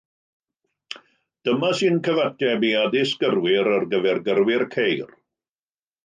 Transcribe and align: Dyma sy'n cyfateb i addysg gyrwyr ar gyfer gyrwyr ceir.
Dyma 1.49 1.67
sy'n 1.79 1.99
cyfateb 2.07 2.65
i 2.69 2.71
addysg 2.79 3.21
gyrwyr 3.25 3.69
ar 3.75 3.85
gyfer 3.91 4.23
gyrwyr 4.29 4.65
ceir. 4.77 5.13